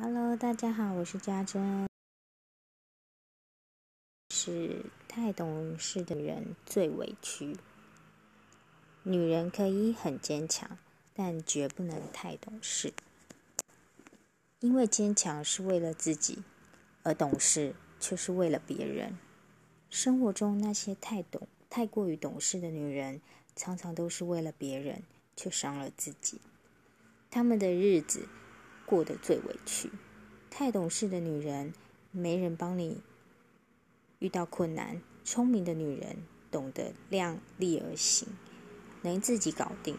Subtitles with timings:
[0.00, 1.88] Hello，大家好，我是家珍。
[4.30, 7.56] 是太懂事的女人最委屈。
[9.02, 10.78] 女人可以很坚强，
[11.14, 12.92] 但绝不能太懂事。
[14.60, 16.44] 因为坚强是为了自己，
[17.02, 19.18] 而懂事却是为了别人。
[19.90, 23.20] 生活中那些太懂、太过于懂事的女人，
[23.56, 25.02] 常常都是为了别人，
[25.34, 26.40] 却伤了自己。
[27.28, 28.28] 她们的日子
[28.88, 29.90] 过得最委屈。
[30.48, 31.74] 太懂事的女人，
[32.10, 33.02] 没人帮你。
[34.18, 36.16] 遇到困难，聪明的女人
[36.50, 38.26] 懂得量力而行，
[39.02, 39.94] 能自己搞定，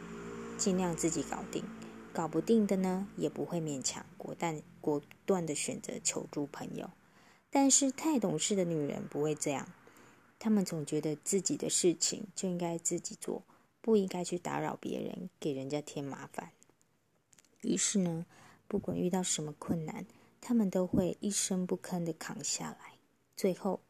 [0.57, 1.63] 尽量自己搞定。
[2.11, 6.89] 搞不定的呢，也不会勉强，果断果断的选择求助朋友。
[7.51, 9.71] 但是太懂事的女人不会这样，
[10.39, 13.43] 她们总觉得自己的事情就应该自己做，
[13.81, 16.51] 不应该去打扰别人，给人家添麻烦。
[17.61, 18.25] 于是呢，
[18.69, 20.05] 不管遇到什么困难，
[20.39, 22.93] 她们都会一声不吭的扛下来，
[23.35, 23.81] 最后。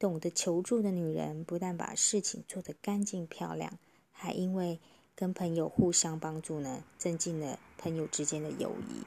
[0.00, 3.80] 懂得求助的女人，不但把事情做得干净漂亮，
[4.12, 4.78] 还因为
[5.16, 9.02] 跟朋友互相帮助呢，增进了朋友之间的友谊。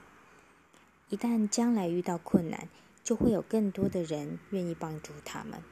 [1.07, 2.67] 一旦将来遇到困难，
[3.05, 5.63] 就会有更多的人愿意帮助他们。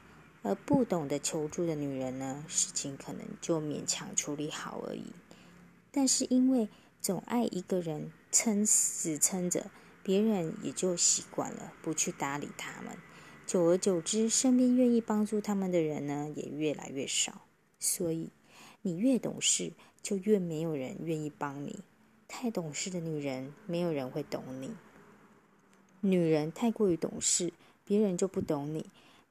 [0.41, 5.11] 而不懂得求助的女人呢，事情可能就勉强处理好而已。
[5.91, 6.69] 但是因为
[7.01, 9.71] 总爱一个人撑死撑着，
[10.03, 12.97] 别人也就习惯了，不去搭理他们。
[13.47, 17.45] 久而久之，身边愿意帮助他们的人呢，也越来越少。
[17.79, 18.29] 所以，
[18.81, 21.79] 你越懂事，就越没有人愿意帮你。
[22.27, 24.75] 太懂事的女人，没有人会懂你。
[26.01, 27.51] 女人太过于懂事，
[27.83, 28.85] 别人就不懂你。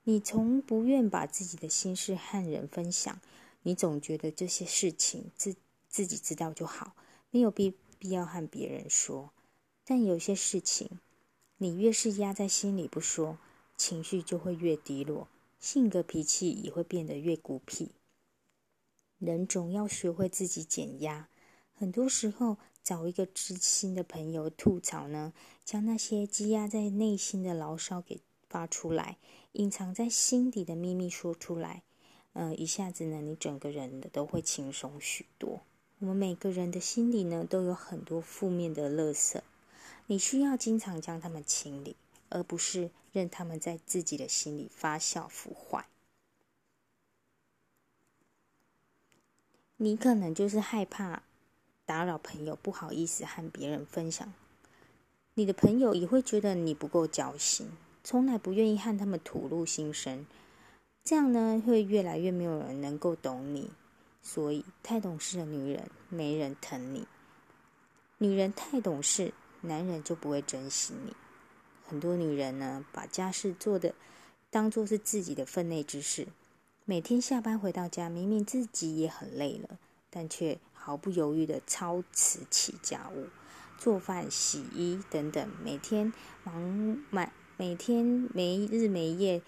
[0.05, 3.21] 你从不愿把自己的心事和人分享，
[3.63, 5.55] 你总觉得这些事情自
[5.89, 6.95] 自己知道就好，
[7.31, 9.31] 没有必必要和别人说。
[9.85, 11.01] 但有些事情，
[11.57, 13.39] 你越是压在心里不说。
[13.77, 15.29] 情绪就会越低落，
[15.61, 17.93] 性格脾气也会变得越孤僻。
[19.19, 21.29] 人总要学会自己减压，
[21.75, 25.33] 很多时候找一个知心的朋友吐槽呢，
[25.65, 29.19] 将那些积压在内心的牢骚给发出来，
[29.53, 31.85] 隐藏在心底的秘密说出来，
[32.33, 35.61] 呃，一下子呢，你整个人的都会轻松许多。
[36.01, 39.41] 我们每个人的心里呢，都有很多负面的垃圾，
[40.07, 41.97] 你需要经常将它们清理。
[42.31, 45.87] 而不是任他们在自己的心里发酵腐坏。
[49.79, 51.23] 你可能就是害怕
[51.87, 54.31] 打扰朋友，不好意思和别人分享。
[55.33, 57.71] 你的朋友也会觉得你不够交心，
[58.05, 60.27] 从来不愿意和他们吐露心声。
[61.03, 63.71] 这样呢，会越来越没有人能够懂你。
[64.23, 67.07] 所以，太懂事的女人没人疼你。
[68.19, 71.15] 女人太懂事，男人就不会珍惜你。
[71.87, 73.95] 很多女人呢，把家事做的
[74.51, 76.29] 当做是自己的分内之事，
[76.85, 79.79] 每天下班回到家，明明自己也很累了，
[80.11, 83.29] 但却毫不犹豫的操持起家务，
[83.79, 86.13] 做饭、洗衣等等，每天
[86.45, 89.41] 忙满，每天没日没夜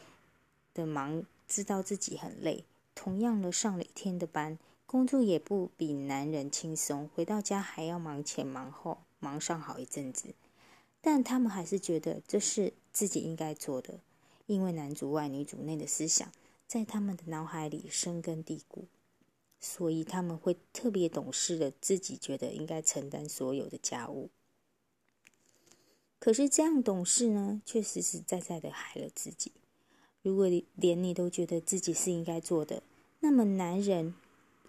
[0.72, 2.64] 的忙，知道自己很累，
[3.02, 10.34] 同样的上了一天的班，工作也不比男人轻松，回到家还要忙前忙后，忙上好一阵子。
[11.00, 14.00] 但他们还是觉得这是自己应该做的，
[14.44, 16.30] 因为男主外女主内的思想
[16.66, 18.84] 在他们的脑海里深根蒂固，
[19.58, 24.28] 所以他们会特别懂事的，自己觉得应该承担所有的家务。
[26.18, 29.52] 可是这样懂事呢，却实实在在的害了自己。
[30.20, 32.82] 如果连你都觉得自己是应该做的，
[33.20, 34.14] 那么男人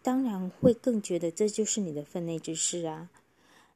[0.03, 3.09] 当然会更觉得这就是你的分内之事啊。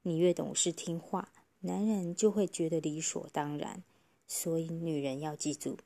[0.03, 1.29] 你越懂事听话。
[1.61, 3.81] 男人就会觉得理所当然，
[4.27, 5.77] 所以女人要记住，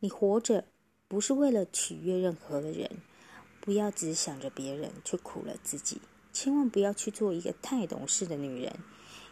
[0.00, 0.64] 你活着
[1.06, 2.90] 不是为了取悦任何的人，
[3.60, 6.00] 不要只想着别人，却苦了自己。
[6.32, 8.74] 千万不要去做一个太懂事的女人，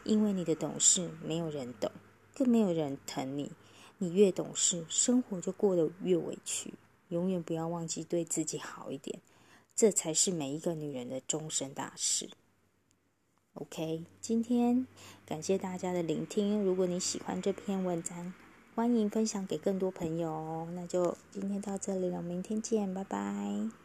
[0.05, 1.91] 因为你的懂事没有人懂，
[2.37, 3.51] 更没有人疼你。
[3.98, 6.75] 你越懂事，生活就过得越委屈。
[7.10, 9.21] 永远不要忘记对自己好一点，
[9.77, 12.30] 这才是每一个女人的终身大事。
[13.54, 14.86] OK，今天
[15.27, 16.65] 感谢大家的聆听。
[16.65, 18.33] 如果你喜欢这篇文章，
[18.74, 20.68] 欢迎分享给更多朋友哦。
[20.74, 23.79] 那就今天到这里了，明天见，拜拜。